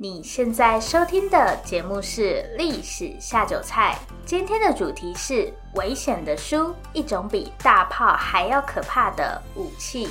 [0.00, 10.08] 你现在收听的节目是《历史下酒菜》，今天的主题是危险的书，一种比大炮还要可怕的武器。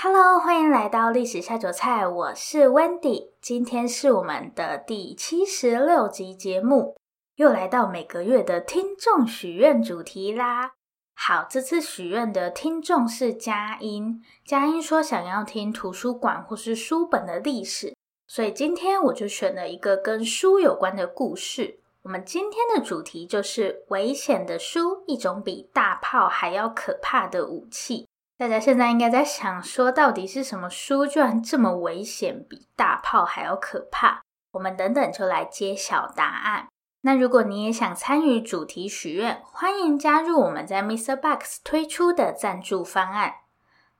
[0.00, 6.96] Hello，欢迎来到《历史下酒菜》，我是 Wendy，今天是我们的第七十六集节目，
[7.36, 10.70] 又来到每个月的听众许愿主题啦。
[11.14, 17.94] 好，这次许愿的听众是佳音，佳音说想要听图书馆或是书本的历史。
[18.34, 21.80] 所以今天我就选了一个跟书有关的故事。
[22.00, 28.08] 我们今天的主题就是危险的书，一种比大炮还要可怕的武器。
[28.38, 34.22] 大家现在应该在想说，到底是什么书居然这么危险，比大炮还要可怕？
[34.52, 36.68] 我们等等就来揭晓答案。
[37.02, 43.34] 那如果你也想参与主题许愿，欢迎加入我们在 MixerBox 推出的赞助方案。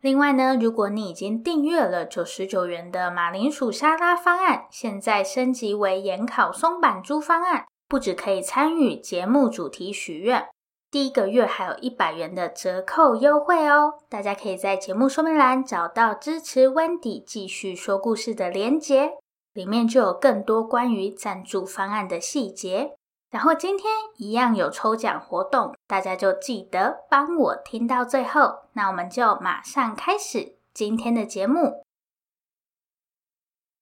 [0.03, 10.49] 另外呢，如果你已经订阅了九十九元的马铃薯沙拉方案，现在升级为盐烤松板猪方案，不只可以参与节目主题许愿，
[10.91, 13.95] 第一个月还有一百元的折扣优惠哦。
[14.09, 19.13] 大家可以在节目说明栏找到支持 Wendy 继续说故事的连结，
[19.55, 22.97] 里面就有更多关于赞助方案的细节。
[23.33, 28.65] 然后今天一样有抽奖活动，大家就记得帮我听到最后。
[28.75, 31.83] 那我们就马上开始今天的节目。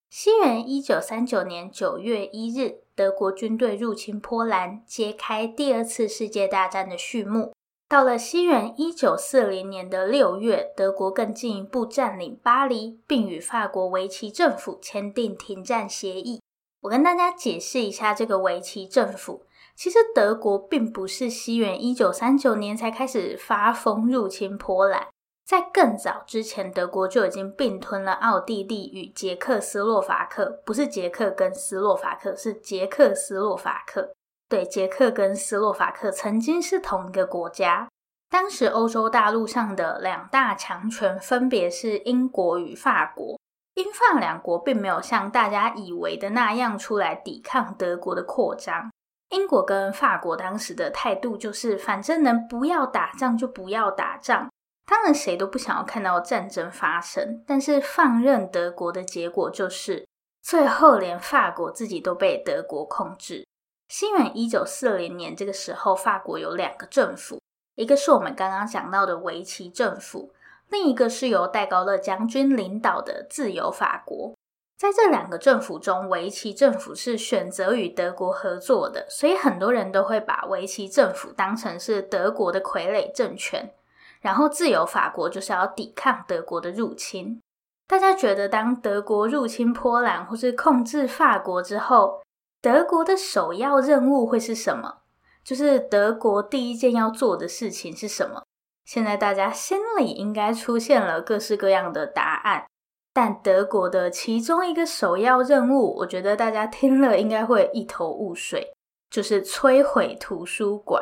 [0.08, 7.52] 西元一九三九年九月一日，德国军队入侵波兰，揭开第二次世界大战的序幕。
[7.88, 16.40] 到了西元一九四零年的六月，德国更进一步占领巴黎，并与法国维奇政府签订停战协议。
[16.82, 19.44] 我跟大家解释一下这个维奇政府。
[19.76, 25.08] 其实德国并不是西元一九三九年才开始发疯入侵波兰，
[25.46, 34.12] 在更早之前，德国就已经并吞了奥地利与捷克斯洛伐克，不是捷克跟斯洛伐克，是捷克斯洛伐克。
[34.50, 37.88] 对，捷克跟斯洛伐克曾经是同一个国家。
[38.28, 43.39] 当时欧洲大陆上的两大强权分别是英国与法国。
[43.80, 48.90] 英法两国并没有像大家以为的那样出来抵抗德国的扩张。
[49.30, 54.50] 英国跟法国当时的态度就是，反正能不要打仗就不要打仗。
[54.84, 57.42] 当然，谁都不想要看到战争发生。
[57.46, 60.06] 但是放任德国的结果就是，
[60.42, 63.46] 最后连法国自己都被德国控制。
[63.88, 67.40] 西元一九四零年这个时候，法国有两个政府，
[67.76, 70.32] 一个是我们刚刚讲到的维奇政府。
[70.70, 74.34] 另一个是由戴高乐将军领导的自由法国，
[74.78, 83.72] 在这两个政府中，维奇政府是选择与德国合作的，所以很多人都会把维奇政府当成是德国的傀儡政权，
[84.20, 87.40] 然后自由法国就是要抵抗德国的入侵。
[87.88, 92.22] 大家觉得，当德国入侵波兰或是控制法国之后，
[92.62, 94.98] 德国的首要任务会是什么？
[95.42, 98.42] 就是德国第一件要做的事情是什么？
[98.90, 102.66] 现在大家心里应该出现了各式各样的答案，
[103.14, 108.72] 但德国的其中一个首要任务，我觉得大家听了应该会一头雾水，
[109.08, 111.00] 就是摧毁图书馆。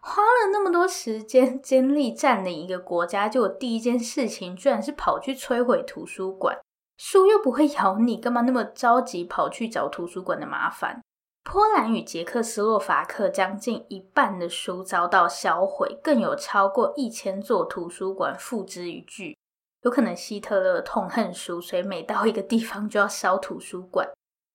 [0.00, 6.58] 花了那么多时间精力占领一个国家，就第一件事情居然是跑去摧毁图书馆，
[6.98, 11.00] 书又不会咬你，干嘛那么着急跑去找图书馆的麻烦？
[11.52, 19.36] 波兰与捷克斯洛伐克将近一半的书遭到销毁，更有超过一千座图书馆付之一炬。
[19.82, 24.08] 有可能希特勒痛恨书，所以每到一个地方就要烧图书馆。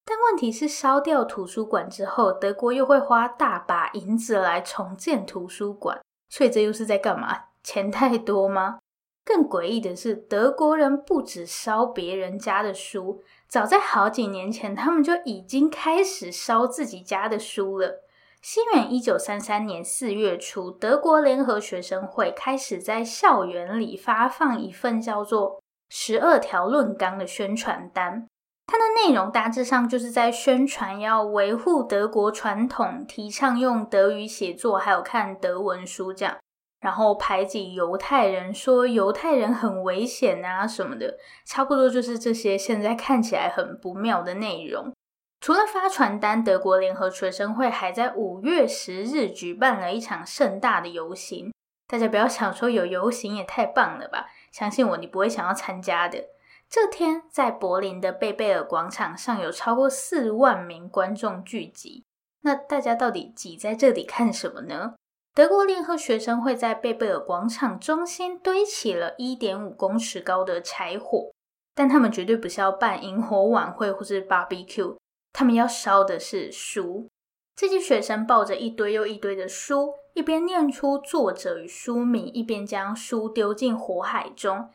[0.06, 6.00] 但问题是，烧掉图书馆之后，德国又会花大把银子来重建图书馆，
[6.30, 7.38] 所以这又是在干嘛？
[7.62, 8.80] 钱太多吗？
[9.26, 13.22] 更诡异的是，德国人不只烧别人家的书。
[13.56, 18.04] 早在好几年前，他们就已经开始烧自己家的书了。
[18.42, 25.52] 西元一九三三年四月初，德国联合学生会开始在校园里发放一份叫做
[25.88, 28.28] 《十二条论纲》的宣传单。
[28.68, 36.36] 它的内容大致上就是在宣传要维护德国传统，提倡用德语写作，还有看德文书这样，
[36.86, 44.94] 然后排挤犹太人，说犹太人很危险啊什么的，差不多就是这些现在看起来很不妙的内容。
[45.42, 51.52] 除了发传单，德国联合学生会还在五月十日举办了一场盛大的游行。
[51.88, 56.24] 大家不要想说有游行也太棒了吧，相信我，你不会想要参加的。
[56.70, 62.04] 这天，在柏林的贝贝尔广场上有超过四万名观众聚集。
[62.42, 64.94] 那大家到底挤在这里看什么呢？
[65.36, 71.30] 德国联合学生会在贝贝尔广场中心堆起了一点五公尺高的柴火，
[71.76, 74.96] 但他们绝对不是要办营火晚会或是 barbecue，
[75.34, 77.10] 他们要烧的是书。
[77.54, 84.70] 这些学生抱着一堆又一堆的书，一边念出作者与书名，一边将书丢进火海中。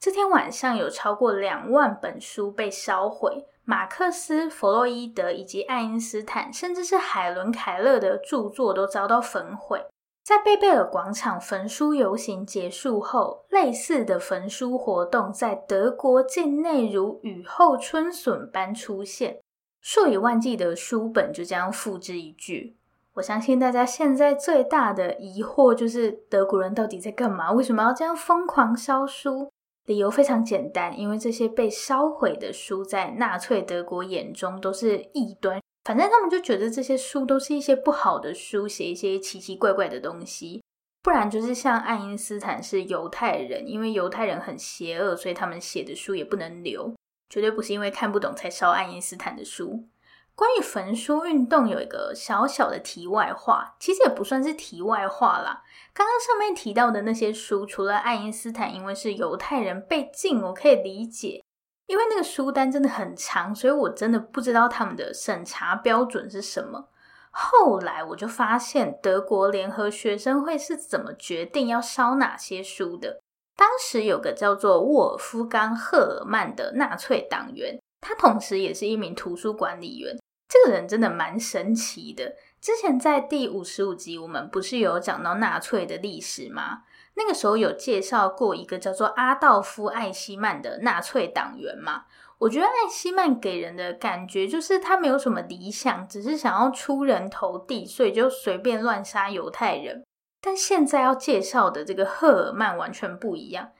[0.00, 9.86] 这天晚上有超过两万本书被烧毁，马克思、弗洛伊德以及爱因斯坦，甚至是海伦·凯勒的著作都遭到焚毁。
[10.22, 19.40] 在贝贝尔广场焚书游行结束后，类似的焚书活动在德国境内如雨后春笋般出现，
[19.80, 22.76] 数以万计的书本就这样付之一炬。
[23.14, 27.50] 我相信大家现在最大的疑惑就是德国人到底在干嘛？
[27.50, 29.50] 为什么要这样疯狂烧书？
[29.86, 40.62] 理由非常简单，因为这些被烧毁的书在纳粹德国眼中都是异端，反正他们就觉得这些书都是一些不好的书，写一些奇奇怪怪的东西。
[41.02, 46.94] 不然就是像爱因斯坦是犹太人，因为犹太人很邪恶，所以他们写的书也不能留，
[47.30, 49.88] 绝对不是因为看不懂才烧爱因斯坦的书。
[50.34, 55.62] 关于焚书运动有一个小小的题外话，其实也不算是题外话啦。
[55.92, 61.42] 刚刚上面提到的那些书，除了爱因斯坦因为是犹太人被禁，我可以理解，
[61.90, 66.88] 因为那个书单真的很长，所以我真的不知道他们的审查标准是什么。
[67.32, 73.20] 后来我就发现德国联合学生会是怎么决定要烧哪些书的。
[73.56, 80.16] 当时有个叫做沃尔夫冈·赫尔曼的纳粹党员，他同时也是一名图书管理员。
[80.48, 82.36] 这个人真的蛮神奇的。
[82.60, 86.82] 之前在第五十五集，我们不是有讲到纳粹的历史吗？
[87.20, 92.04] 那个时候有介绍过一个叫做阿道夫·艾希曼的纳粹党员嘛。
[92.38, 100.02] 我觉得艾希曼给人的感觉就是他没有什么理想，只是想要出人头地，所以就随便乱杀犹太人。
[100.40, 103.72] 但现在要介绍的这个赫尔曼完全不一样，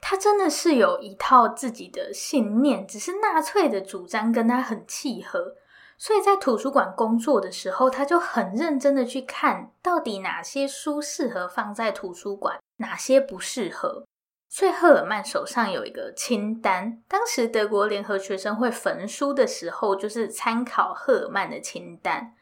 [0.00, 5.52] 他真的是有一套自己的信念，只是纳粹的主张跟他很契合。
[5.98, 14.04] 所以在图书馆工作的时候，他就很认真的去看到底哪些书适合放在图书馆，哪些不适合。
[14.48, 22.34] 所以赫尔曼手上有一个清单，当时德国联合学生会焚书的时候，就是参考赫尔曼的清单。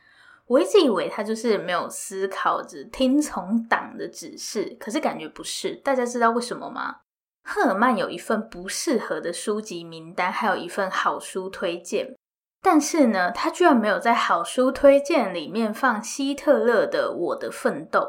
[0.46, 5.74] 我一直以为他就是没有思考，只听从党的指示，可是感觉不是。
[5.76, 6.96] 大家知道为什么吗？
[7.42, 12.14] 赫尔曼有一份不适合的书籍名单，还有一份好书推荐。
[12.62, 18.00] 但是呢，他居然没有在好书推荐里面放希特勒的《我的奋斗》。《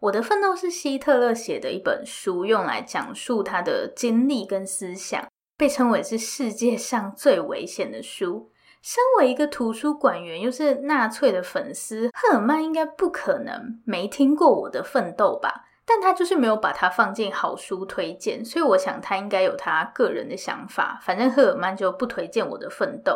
[0.00, 8.50] 我的奋斗》是希特勒写的一本书，用来讲述他的经历跟思想，被称为是世界上最危险的书。
[8.80, 15.66] 身为一个图书馆员，又是纳粹的粉丝，赫尔曼应该不可能没听过《我的奋斗》吧？
[15.84, 20.98] 但他就是没有把它放进好书推荐，所以我想他应该有他个人的想法。
[21.02, 23.12] 反正赫尔曼就不推荐《我的奋斗》。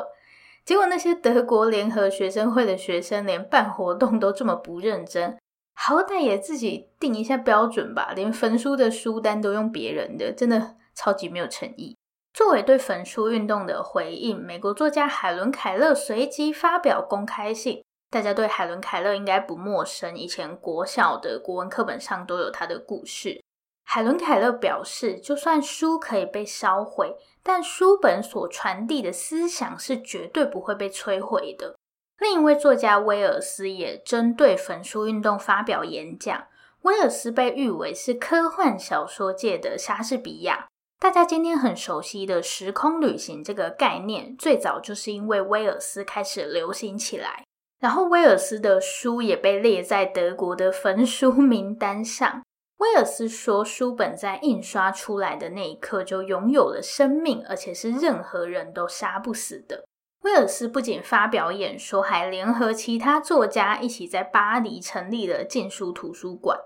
[0.67, 5.39] 结果那些德国联合学生会的学生连办活动都这么不认真，
[5.75, 8.13] 好歹也自己定一下标准吧。
[8.15, 11.97] 连焚书的书单都用别人的，真的超级没有诚意。
[12.33, 17.85] 作为对焚书运动的回应，美国作家海伦·凯勒随即发表公开信。
[18.11, 23.43] 大家对海伦·凯勒应该不陌生，以前国小的国文课本上都有他的故事。
[23.85, 31.77] 海伦·凯勒表示，就算书可以被烧毁，但书本所传递的思想是绝对不会被摧毁的。
[32.19, 36.47] 另一位作家威尔斯也针对焚书运动发表演讲。
[36.83, 40.67] 威尔斯被誉为是科幻小说界的莎士比亚。
[41.01, 47.45] 大家今天很熟悉的时空旅行这个概念，最早就是因为威尔斯开始流行起来，
[47.81, 52.43] 然后威尔斯的书也被列在德国的焚书名单上。
[52.79, 59.85] 威尔斯说，书本在印刷出来的那一刻就拥有了生命，而且是任何人都杀不死的。
[60.25, 66.59] 威尔斯不仅发表演说，还联合其他作家一起在巴黎成立了禁书图书馆。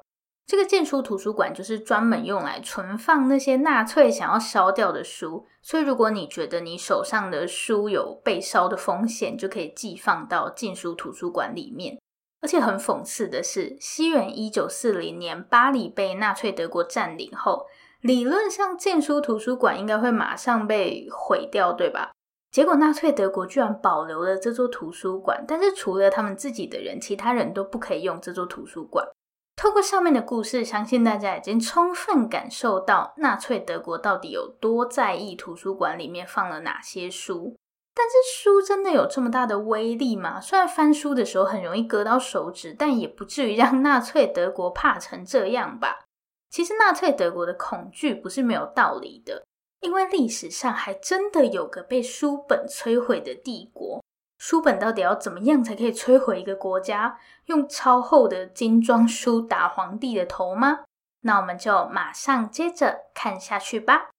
[0.47, 11.99] 这个禁书图书馆就是专门用来存放那些纳粹想要烧掉的书，所以如果你觉得你手上的书有被烧的风险，就可以寄放到禁书图书馆里面。
[12.41, 17.67] 而且很讽刺的是，西元一九四零年巴黎被纳粹德国占领后，
[18.01, 22.13] 理论上禁书图书馆应该会马上被毁掉，对吧？
[22.51, 29.07] 结果纳粹德国居然保留了这座图书馆，但是除了他们自己的人，其他人都不可以用这座图书馆。
[29.55, 37.57] 透过上面的故事，相信大家已经充分感受到纳粹德国到底有多在意图书馆里面放了哪些书。
[37.93, 40.41] 但是书真的有这么大的威力吗？
[40.41, 46.07] 虽然翻书的时候很容易割到手指，但也不至于让纳粹德国怕成这样吧？
[46.49, 49.45] 其实纳粹德国的恐惧不是没有道理的，
[49.81, 54.03] 因为历史上还真的有个被书本摧毁的帝国。
[54.39, 57.19] 书本到底要怎么样才可以摧毁一个国家？
[57.47, 60.85] 用超厚的精装书打皇帝的头吗？
[61.23, 64.11] 那我们就马上接着看下去吧。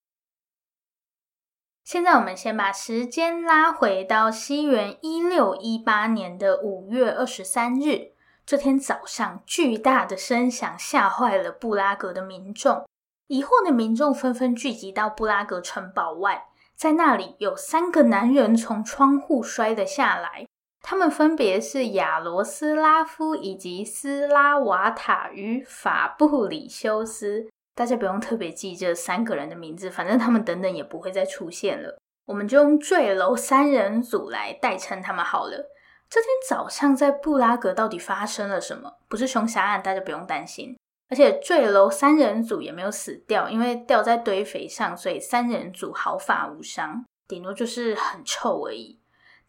[1.86, 8.12] 现在我们先把时间拉回到西元一六一八年的五月二十三日，
[8.46, 12.89] 这天早上，巨大的声响吓坏了布拉格的民众，
[13.30, 16.48] 疑惑的民众纷纷聚集到布拉格城堡外。
[16.76, 20.48] 在那里有三个男人从窗户摔了下来，
[20.82, 27.48] 他们分别是亚罗斯拉夫以及斯拉瓦塔与法布里修斯。
[27.76, 32.00] 大家不用特别记这三个人的名字，反正他们等等也不会再出现了。
[32.26, 35.70] 我们就用坠楼三人组来代称他们好了。
[36.10, 38.92] 这天早上在布拉格到底发生了什么？
[39.08, 40.79] 不是凶杀案，大家不用担心。
[41.10, 49.00] 而且坠楼三人组也没有死掉，因为掉在堆肥上，所以三人组毫发无伤，顶多就是很臭而已。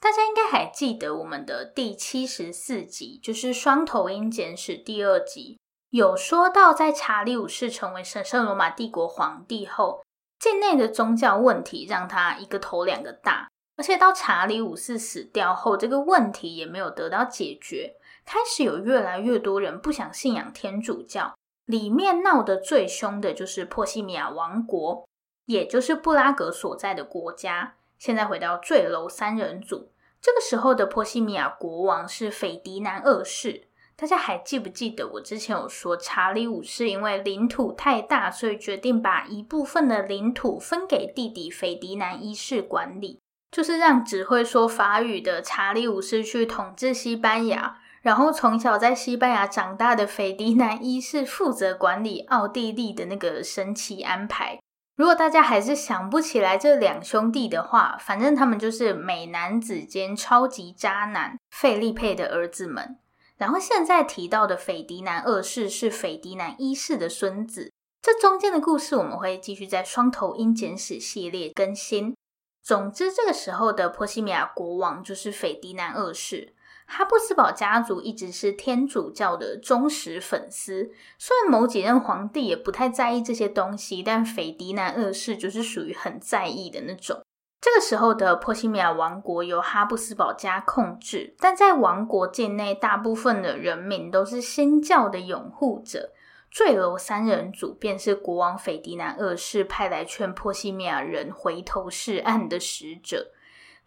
[0.00, 5.58] 大家应该还记得我们的第七十四集，就是《双头鹰简史》第二集，
[5.90, 10.02] 有说到在查理五世成为神圣罗马帝国皇帝后，
[10.38, 21.34] 境内的宗教问题让他一个头两个大，而且到查理五世死掉后，这个问题也没有得到解决，开始有越来越多人不想信仰天主教。
[21.70, 25.06] 里面闹得最凶的就是波西米亚王国，
[25.46, 27.76] 也就是布拉格所在的国家。
[27.98, 33.68] 现在回到坠楼三人组，这个时候的波西米亚国王是斐迪南二世。
[33.94, 43.20] 大家还记不记得我之前有说，查理五世因为领土太大，所以决定把一部分的领土分给弟弟斐迪南一世管理，
[43.52, 47.78] 就是让只会说法语的查理五世去统治西班牙。
[48.02, 54.58] 然后从小在西班牙长大的斐迪南一世负责管理奥地利的那个神奇安排。
[54.96, 62.98] 如果大家还是想不起来这两兄弟的话，反正他们就是美男子兼超级渣男费利佩的儿子们。
[63.36, 67.72] 然后现在提到的斐迪南二世是斐迪南一世的孙子。
[68.02, 72.14] 这中间的故事我们会继续在双头鹰简史系列更新。
[72.62, 76.54] 总之，这个时候的波西米亚国王就是斐迪南二世。
[76.92, 87.20] 哈布斯堡家族一直是天主教的忠实粉丝，虽然某几任皇帝也不太在意这些东西，但斐迪南二世就是属于很在意的那种。
[87.60, 96.10] 这个时候的波西米亚王国由哈布斯堡家控制，但在王国境内，大部分的人民都是新教的拥护者。
[96.50, 103.30] 坠楼三人组便是国王斐迪南二世派来劝波西米亚人回头是岸的使者。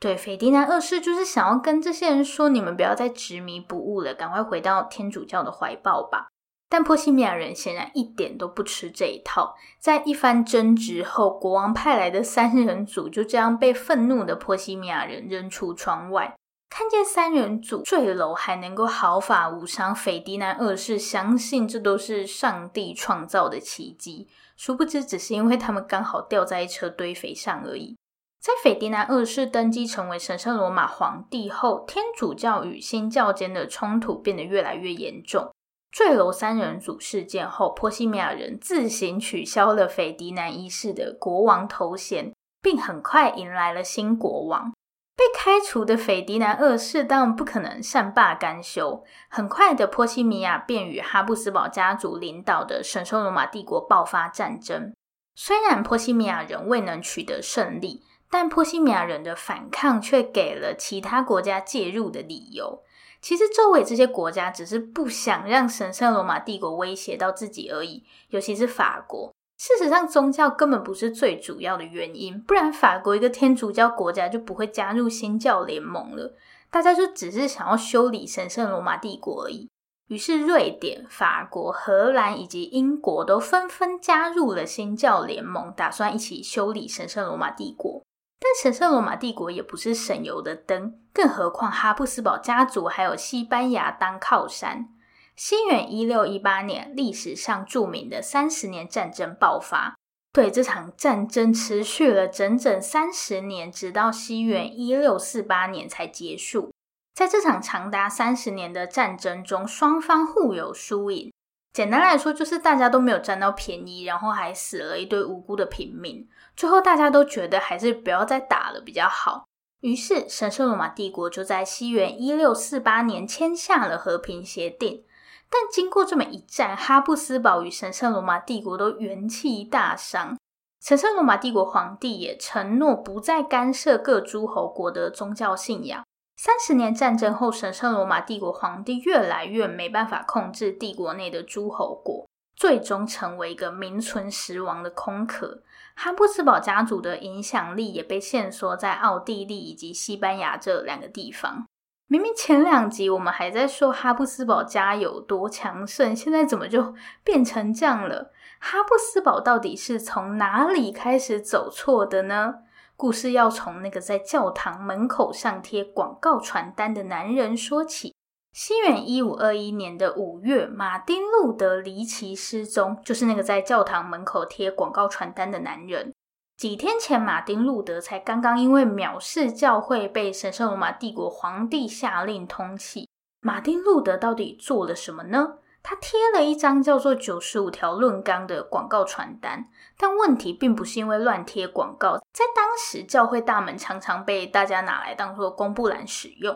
[0.04, 6.28] 对，斐迪南二世就是想要跟这些人说：“你们不要再执迷不悟了，赶快回到天主教的怀抱吧。”
[6.68, 9.56] 但波西米亚人显然一点都不吃这一套。
[9.80, 16.36] 在一番争执后，国王派来的三人组就这样被愤怒的波西米亚人扔出窗外。
[16.70, 24.28] 看见三人组坠楼还能够毫发无伤，斐迪南二世相信这都是上帝创造的奇迹。
[24.58, 27.96] 殊不知，只是因为他们刚好掉在一车堆肥上而已。
[28.44, 35.50] 在斐迪南二世登基成为神圣罗马皇帝后，天主教与新教间的冲突变得越来越严重。
[35.90, 44.74] 坠楼三人组事件后，波西米亚人自行取消了斐迪南一世的国王头衔，并很快迎来了新国王。
[45.16, 54.94] 被开除的斐迪南二世当然不可能善罢甘休，很快的波西米亚便与哈布斯堡家族领导的神圣罗马帝国爆发战争。
[55.34, 62.82] 虽然波西米亚人未能取得胜利，但波西米亚人的反抗却给了其他国家介入的理由。
[63.22, 69.32] 其实，周围这些国家只是不想让神圣罗马帝国威胁到自己而已，尤其是法国。
[69.60, 76.36] 事实上，宗教根本不是最主要的原因，不然法国一个天主教国家就不会加入新教联盟了。
[76.72, 79.70] 大家就只是想要修理神圣罗马帝国而已。
[80.08, 88.02] 于是瑞典、法国、荷兰以及英国都纷纷加入了新教联盟，打算一起修理神圣罗马帝国。
[88.44, 94.90] 但神圣罗马帝国也不是省油的灯，更何况哈布斯堡家族还有西班牙当靠山。
[95.34, 99.96] 西元一六一八年，历史上著名的三十年战争爆发。
[100.34, 106.74] 对，这场战争持续了整整三十年，直到西元一六四八年才结束。
[107.16, 111.32] 在这场长达三十年的战争中，双方互有输赢。
[111.72, 116.28] 简单来说，就是大家都没有占到便宜，然后还死了一堆无辜的平民。
[116.56, 119.46] 最后，大家都觉得还是不要再打了比较好。
[119.82, 125.04] 于是，神圣罗马帝国就在西元一六四八年签下了和平协定。
[125.50, 130.38] 但经过这么一战，哈布斯堡与神圣罗马帝国都元气大伤。
[130.82, 136.04] 神圣罗马帝国皇帝也承诺不再干涉各诸侯国的宗教信仰。
[136.36, 145.62] 三十年战争后，神圣罗马帝国皇帝越来越没办法控制帝国内的诸侯国，最终成为一个名存实亡的空壳。
[145.96, 151.66] 哈布斯堡家族的影响力也被限缩在奥地利以及西班牙这两个地方。
[152.08, 158.32] 明明前两集我们还在说哈布斯堡家有多强盛，现在怎么就变成这样了？
[158.60, 162.56] 哈布斯堡到底是从哪里开始走错的呢？
[162.96, 168.13] 故事要从那个在教堂门口上贴广告传单的男人说起。
[168.54, 176.14] 西元一五二一年的五月，马丁路德离奇失踪，就是那个在教堂门口贴广告传单的男人。
[176.56, 183.08] 几天前，马丁路德才刚刚因为藐视教会被神圣罗马帝国皇帝下令通缉。
[183.42, 185.56] 马丁路德到底做了什么呢？
[185.82, 189.68] 他贴了一张叫做《九十五条论纲》的广告传单，
[189.98, 196.56] 但问题并不是因为乱贴广告，在当时教会大门常常被大家拿来当做公布栏使用。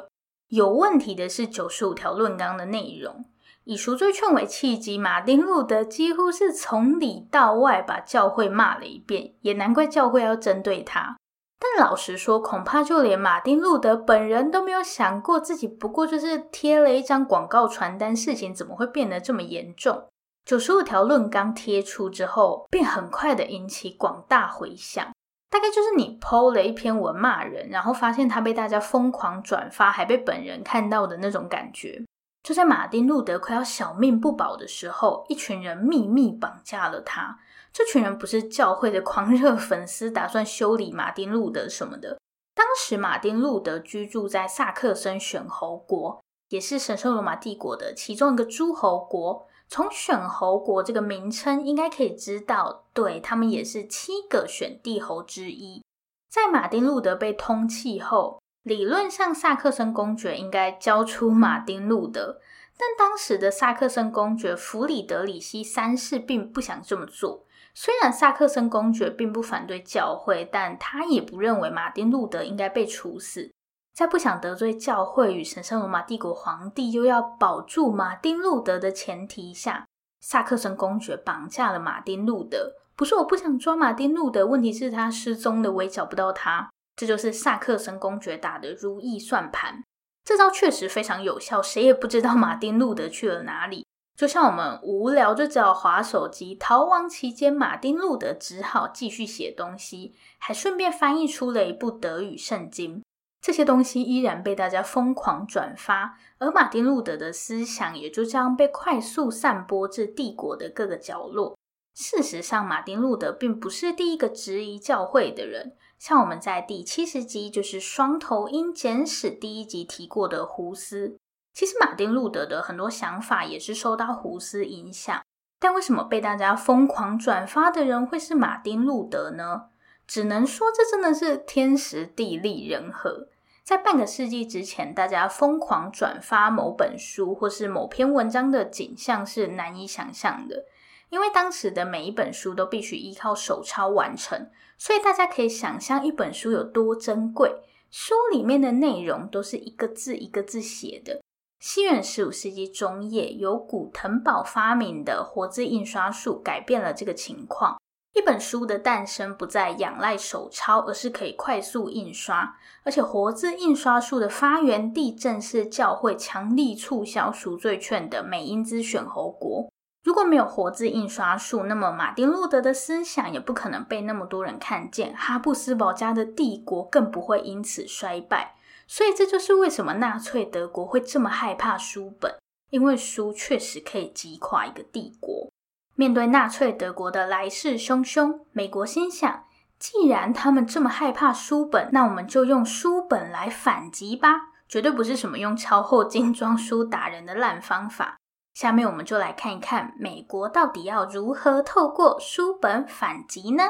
[0.50, 3.26] 有问题的是《九十五条论纲》的内容。
[3.66, 11.18] 以赎罪券为契机，马丁路德几乎是从里到外把教会骂了一遍，也难怪教会要针对他。
[11.60, 20.06] 但老实说，恐怕就连马丁路德本人都没有想过，自己不过就是贴了一张广告传单，事情怎么会变得这么严重？
[20.46, 25.12] 九十五条论纲贴出之后，便很快的引起广大回响。
[25.50, 32.04] 大概就是你 PO 了一篇文骂人，然后发现他被大家疯狂转发，还被本人看到的那种感觉。
[32.44, 37.40] 就在马丁路德快要小命不保的时候，一群人秘密绑架了他。
[37.74, 42.18] 这群人不是教会的狂热粉丝，打算修理马丁路德什么的。
[42.56, 49.48] 当时马丁路德居住在萨克森选侯国，也是神圣罗马帝国的其中一个诸侯国。
[49.70, 55.84] 从选侯国这个名称，应该可以知道，对，他们也是七个选帝侯之一。
[56.30, 62.40] 在马丁路德被通缉后，理论上萨克森公爵应该交出马丁路德，
[62.78, 67.46] 但当时的萨克森公爵弗里德里希三世并不想这么做。
[67.74, 73.52] 虽然萨克森公爵并不反对教会，但他也不认为马丁路德应该被处死。
[73.98, 79.88] 在不想得罪教会与神圣罗马帝国皇帝，又要保住马丁路德的前提下，
[80.22, 82.74] 萨克森公爵绑架了马丁路德。
[82.96, 86.70] 不是我不想抓马丁路德，问题是他失踪了，我也找不到他。
[86.96, 89.84] 这就是萨克森公爵打的如意算盘。
[90.24, 93.84] 这招确实非常有效，谁也不知道马丁路德去了哪里。
[94.16, 103.02] 就像我们无聊就只好滑手机，逃亡期间，马丁路德只好继续写东西，还顺便翻译出了一部德语圣经。
[103.48, 111.58] 这些东西依然被大家疯狂转发，而马丁路德的思想也就这样被快速散播至帝国的各个角落。
[111.96, 121.18] 事实上，马丁路德并不是第一个质疑教会的人，像我们在第七十集，就是《双头鹰简史》第一集提过的胡斯。
[121.54, 125.24] 其实马丁路德的很多想法也是受到胡斯影响，
[125.58, 129.70] 但为什么被大家疯狂转发的人会是马丁路德呢？
[130.06, 133.30] 只能说这真的是天时地利人和。
[133.68, 140.64] 在半个世纪之前，大家疯狂转发某本书或是某篇文章的景象是难以想象的，
[141.10, 147.58] 因为当时的每一本书都必须依靠手抄完成，所以大家可以想象一本书有多珍贵，
[147.92, 151.22] 书里面的内容都是一个字一个字写的。
[151.60, 157.78] 西元十五世纪中叶，由古腾堡发明的活字印刷术改变了这个情况。
[158.14, 162.58] 一本书的诞生不再仰赖手抄，而是可以快速印刷。
[162.84, 169.70] 而且，活字印刷术的发源地正是教会强力促销赎罪券的美因兹选侯国。
[170.04, 178.56] 如果没有活字印刷术，那么马丁路德的思想也不可能被那么多人看见，哈布斯堡家的帝国更不会因此衰败。
[178.88, 182.36] 所以这就是为什么纳粹德国会这么害怕书本。
[182.70, 185.50] 因为书确实可以击垮一个帝国。
[185.98, 189.46] 面对纳粹德国的来势汹汹，美国心想，
[189.80, 198.18] 既然他们这么害怕书本，那我们就用书本来反击吧，绝对不是什么用超厚精装书打人的烂方法。
[198.54, 203.64] 下面我们就来看一看，美国到底要如何透过书本反击呢？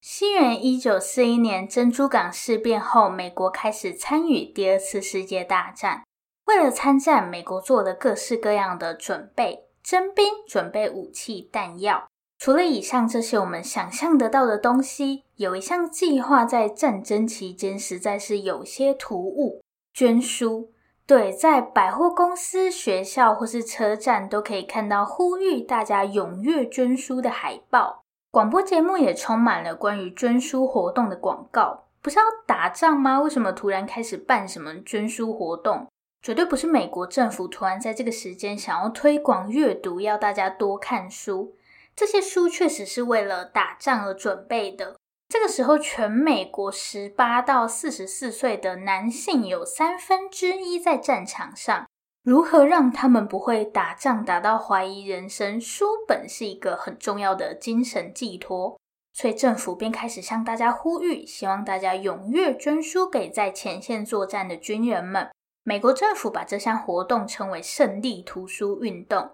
[0.00, 6.04] 西元一九四一年珍珠港事变后，美国开始参与第二次世界大战。
[6.46, 12.08] 为了参战，美国做了各式各样的准备：征兵、准备武器、弹药。
[12.38, 19.62] 除了以上这些我们想象得到的东西，有一项计划在战争期间实在是有些突兀——
[19.94, 20.72] 捐书。
[21.06, 28.02] 对，在百货公司、学校或是车站都可以看到呼吁大家踊跃捐书的海报。
[28.30, 33.22] 广播节目也充满了关于捐书活动的广告，不是要打仗吗？
[33.22, 35.86] 为什么突然开始办什么捐书活动？
[36.20, 41.54] 绝对不是美国政府突然在这个时间想要推广阅读，要大家多看书。
[41.94, 44.96] 这些书确实是为了打仗而准备的。
[45.28, 51.86] 这个时候，全美国十八到四十四岁的男性有三分之一在战场上。
[52.24, 55.60] 如何让他们不会打仗打到怀疑人生？
[55.60, 58.78] 书本是一个很重要的精神寄托，
[59.14, 65.28] 所以政府便开始向大家呼吁，希望大家踊跃捐书给在前线作战的军人们。
[65.68, 69.32] 美国政府把这项活动称为“胜利图书运动”。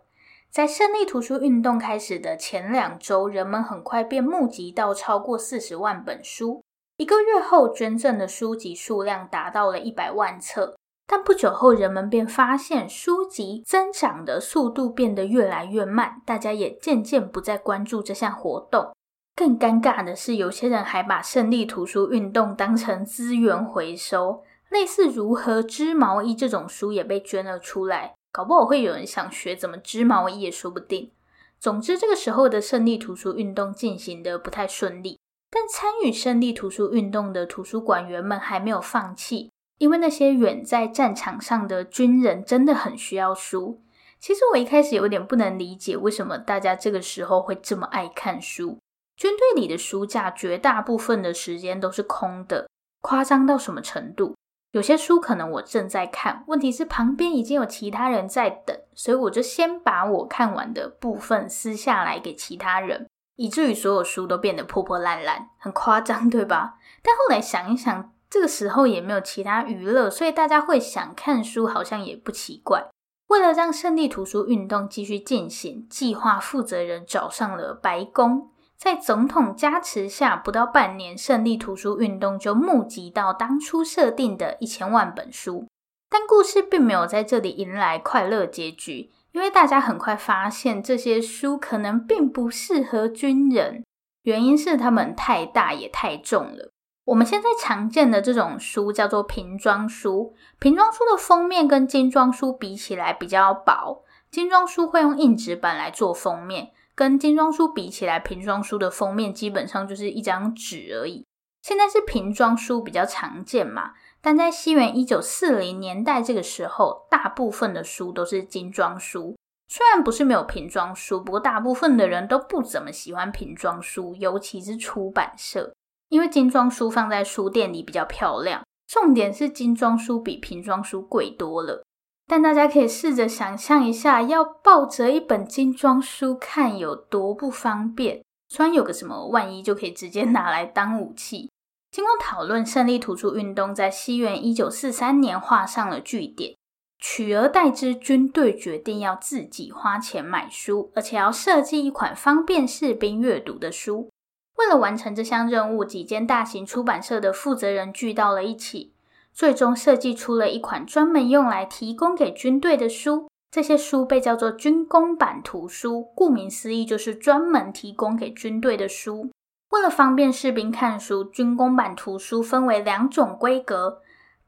[0.51, 6.61] 在胜利图书运动开始的前两周，人们很快便募集到超过四十万本书。
[6.97, 10.75] 一个月后，捐赠的书籍数量达到了一百万册。
[11.07, 18.91] 但不久后，人们便发现书籍增长的速度变得越来越慢，大家也渐渐不再关注这项活动。
[19.37, 24.43] 更尴尬的是，有些人还把胜利图书运动当成资源回收，
[24.75, 28.15] 类似如何织毛衣这种书也被捐了出来。
[28.33, 31.13] 搞不好会有人想学怎么织毛衣也说不定。
[31.61, 39.51] 总之，这个时候的胜利图书运动进行得不太顺利，但参与胜利图书运动的图书馆员们还没有放弃。
[39.79, 43.81] 因为那些远在战场上的军人真的很需要书。
[44.19, 48.79] 其实我一开始有点不能理解，为什么大家这个时候会这么爱看书。
[49.17, 52.69] 军队里的书架绝大部分的时间都是空的，
[53.01, 54.35] 夸张到什么程度？
[54.75, 66.75] 有些书可能我正在看，问题是旁边已经有其他人在等，所以我就先把我看完的部分撕下来给其他人，以至于所有书都变得破破烂烂，很夸张，对吧？
[67.05, 68.11] 但后来想一想。
[68.31, 72.85] 这个时候也没有其他娱乐，所以大家会想看书，好像也不奇怪。
[73.29, 78.51] 为了让胜利图书运动继续进行，计划负责人找上了白宫。
[78.85, 85.67] 在总统加持下，不到半年，胜利图书运动就募集到当初设定的一千万本书。
[86.11, 93.83] 但故事并没有在这里迎来快乐结局，因为大家很快发现这些书可能并不适合军人，
[94.25, 96.71] 原因是它们太大也太重了。
[97.07, 111.27] 我们现在常见的这种书叫做瓶装书，瓶装书的封面跟精装书比起来比较薄，精装书会用硬纸板来做封面，跟精装书比起来，瓶装书的封面基本上就是一张纸而已。
[111.63, 119.35] 现在是瓶装书比较常见嘛，但在西元一九四零年代这个时候，大部分的书都是精装书。
[119.67, 125.75] 虽然不是没有瓶装书，不过大部分的人都不怎么喜欢瓶装书，尤其是出版社。
[126.11, 131.83] 因为精装书放在书店里比较漂亮，重点是精装书比瓶装书贵多了。
[132.27, 138.23] 但大家可以试着想象一下，要抱着一本精装书看有多不方便。
[138.49, 141.51] 虽然有个什么万一就可以直接拿来当武器。
[141.91, 146.57] 经过讨论，胜利图书运动在西元一九四三年画上了句点，
[146.99, 154.11] 取而代之，军队决定要自己花钱买书，而且要设计一款方便士兵阅读的书。
[154.57, 158.94] 为了完成这项任务，几间大型出版社的负责人聚到了一起，
[159.35, 163.29] 最终设计出了一款专门用来提供给军队的书。
[163.51, 169.31] 这些书被叫做军工版图书，顾名思义，就是专门提供给军队的书。
[169.71, 174.01] 为了方便士兵看书，军工版图书分为两种规格：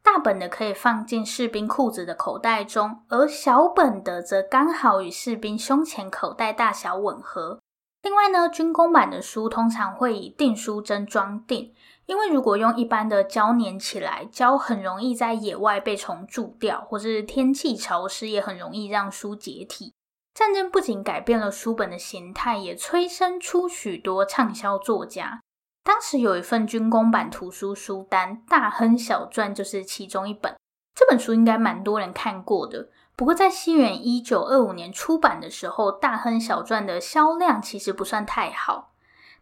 [0.02, 7.60] 大本的可以放进士兵裤子的口袋中，而小本的则刚好与士兵胸前口袋大小吻合。
[8.02, 11.72] 另外呢，军工版的书通常会以订书针装订，
[12.06, 19.92] 因为如果用一般的胶粘起来，胶很容易在野外被虫蛀掉，或是天气潮湿也很容易让书解体。
[20.32, 25.40] 战争不仅改变了书本的形态，也催生出许多畅销作家。
[25.82, 30.54] 当时有一份军工版图书书单，《大亨小传》就是其中一本。
[30.94, 32.88] 这本书应该蛮多人看过的。
[33.16, 38.92] 不过在西元一九二五年出版的时候，《大亨小传》的销量其实不算太好。《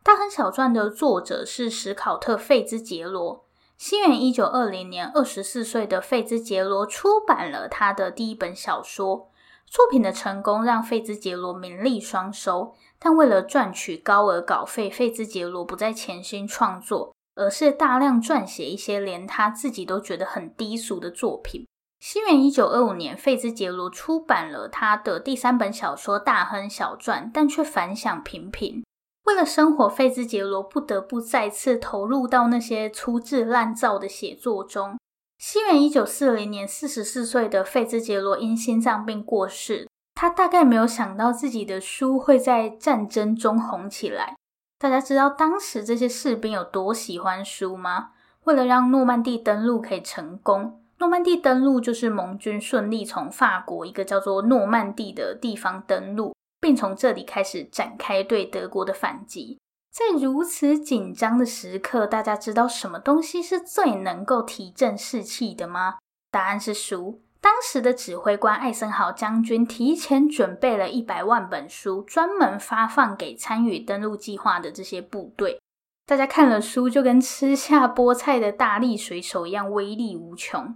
[0.04, 3.46] 大亨小传》的作者是史考特·费兹杰罗。
[3.78, 9.30] 西元一九二零年，二十四岁的费兹杰罗出版了他的第一本小说。
[9.66, 21.66] 作品的成功让费兹杰罗名利双收，但为了赚取高额稿费，费兹杰罗不再潜心创作，而是大量撰写一些连他自己都觉得很低俗的作品。
[22.00, 28.84] 西元一九二五年，费兹杰罗出版了他的第三本小说《大亨小传》，但却反响平平。
[29.24, 34.98] 为了生活，费兹杰罗不得不再次投入到那些粗制滥造的写作中。
[35.38, 39.88] 西元一九四零年，四十四岁的费兹杰罗因心脏病过世。
[40.14, 44.36] 他大概没有想到自己的书会在战争中红起来。
[44.78, 48.10] 大家知道当时这些士兵有多喜欢书吗？
[48.44, 56.34] 为了让诺曼第登陆可以成功，诺曼第登陆就是盟军顺利从法国一个叫做诺曼第的地方登陆。
[56.64, 59.58] 并从这里开始展开对德国的反击。
[59.92, 65.96] 在如此紧张的时刻，大家知道什么东西是最能够提振士气的吗？
[66.30, 67.20] 答案是书。
[67.38, 75.60] 当时的指挥官艾森豪将军提前准备了一百万本书，专门发放给参与登陆计划的这些部队。
[76.06, 80.74] 大家看了书，就跟吃下菠菜的大力水手一样，威力无穷。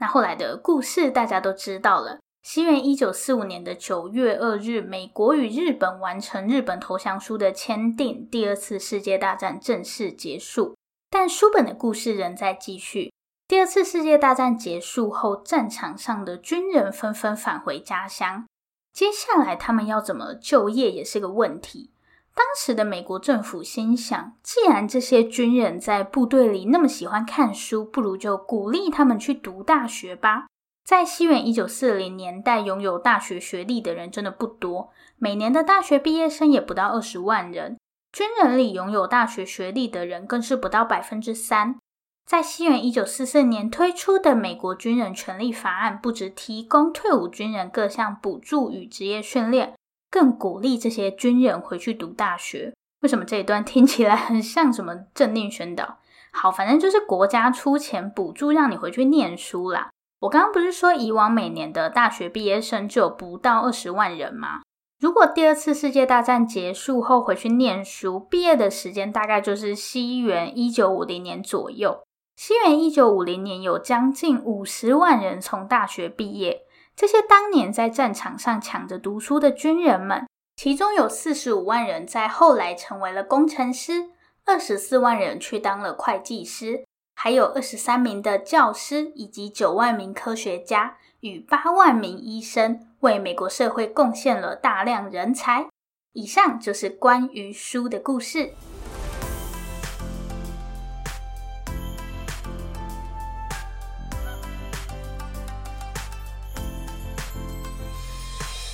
[0.00, 2.18] 那后来的故事大家都知道了。
[2.42, 10.74] 西元一九四五年的九月二日，美国与日本完成日本投降书的签订，第二次世界大战正式结束。
[11.10, 13.12] 但书本的故事仍在继续。
[13.46, 18.46] 第二次世界大战结束后，战场上的军人纷纷返回家乡，
[18.92, 21.90] 接下来他们要怎么就业也是个问题。
[22.34, 30.46] 当时的美国政府心想，既然这些军人在部队里那么喜欢看书，不如就鼓励他们去读大学吧。
[30.88, 37.76] 在西元一九四零年代，拥有大学学历的人真的不多，每年的大学毕业生也不到二十万人。
[38.10, 41.76] 军人里拥有大学学历的人更是不到百分之三。
[42.24, 49.74] 在西元一九四四年推出的美国军人权利法案，不只提供退伍军人各项补助与职业训练，
[50.10, 52.72] 更鼓励这些军人回去读大学。
[53.02, 55.98] 为什么这一段听起来很像什么政令宣导？
[56.32, 59.90] 好，反正就是国家出钱补助让你回去念书啦。
[60.20, 64.62] 我刚刚不是说以往每年的大学毕业生就有不到二十万人吗？
[64.98, 72.02] 如果第二次世界大战结束后回去念书，毕业的时间大概就是西元一九五零年左右。
[72.34, 76.62] 西元一九五零年有将近五十万人从大学毕业，
[76.96, 80.26] 这些当年在战场上抢着读书的军人们，
[80.56, 84.10] 其中有四十五万人在后来成为了工程师，
[84.44, 86.84] 二十四万人去当了会计师。
[87.20, 95.66] 还有二十三名的教师，以及九万名科学家与八万名医生，为美国社会贡献了大量人才。
[96.12, 98.52] 以上就是关于书的故事。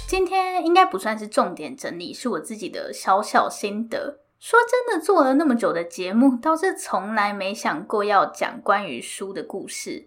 [0.06, 4.23] 今天应该不算是重点整理，是我自己的小小心得。
[4.44, 10.06] 说真的，做了那么久的节目，倒是从来没想过要讲关于书的故事。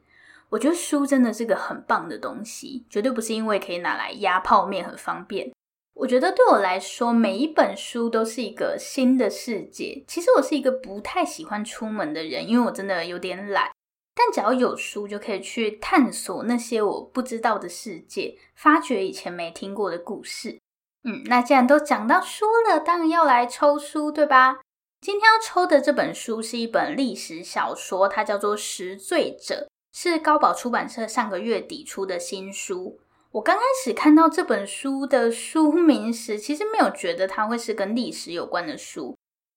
[0.49, 5.51] 我觉得书真的是个很棒的东西，绝对不是因为可以拿来压泡面很方便。
[5.95, 10.03] 我觉得对我来说，每一本书都是一个新的世界。
[10.07, 13.71] 其实我是一个不太喜欢出门的人，因为我真的有点懒。
[14.13, 20.59] 但只要有书，就可以去探索那些我不知道的世界，发掘以前没听过的故事。
[21.03, 24.59] 嗯，那既然都讲到书了，当然要来抽书，对吧？
[24.99, 32.99] 今天要抽的这本书是一本历史小说，它叫做《拾罪者》，是高宝出版社上个月底出的新书。
[33.31, 39.15] 我刚开始看到这本书的书名时，其实没有觉得它会是跟历史有关的书。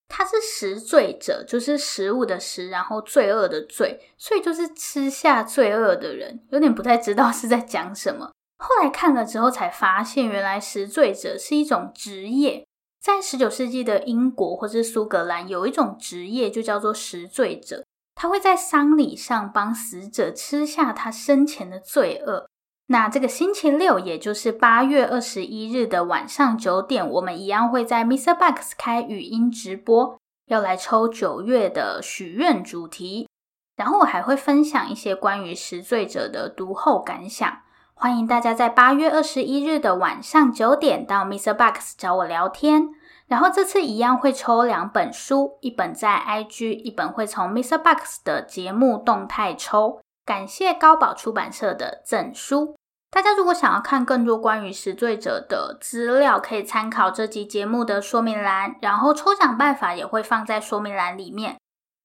[0.09, 8.33] 它是拾罪者，就是食物的食，然后罪恶的罪，所以就是吃下罪恶的人，有点不太知道是在讲什么。
[8.61, 12.67] 后来看了之后才发现，原来拾罪者是一种职业。
[13.01, 17.83] 在十九世纪的英国或是苏格兰，有一种职业就叫做拾罪者，
[18.15, 22.47] 他会在丧礼上帮死者吃下他生前的罪恶。
[22.89, 30.19] 那这个星期六，也就是八月二十一日的晚上九点，我们一样会在 MixerBox 开语音直播，
[30.49, 33.27] 要来抽九月的许愿主题。
[33.77, 37.63] 然后我还会分享一些关于拾罪者的读后感想。
[38.03, 42.89] 欢迎大家在八月二十一日的晚上九点到 MixerBox 找我聊天。
[43.27, 50.01] 然后这次一样会抽两本书，一本在 IG，一本会从 MixerBox 的节目动态抽。
[50.25, 52.75] 感谢高宝出版社的赠书。
[53.11, 61.59] 大家如果想要看更多关于食醉者的资料，可以参考这集节目的说明栏，然后抽奖办法也会放在说明栏里面。